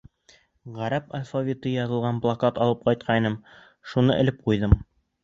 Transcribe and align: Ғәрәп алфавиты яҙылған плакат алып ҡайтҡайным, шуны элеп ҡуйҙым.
Ғәрәп 0.77 1.11
алфавиты 1.17 1.73
яҙылған 1.73 2.21
плакат 2.23 2.57
алып 2.65 2.81
ҡайтҡайным, 2.87 3.37
шуны 3.93 4.17
элеп 4.25 4.41
ҡуйҙым. 4.49 4.75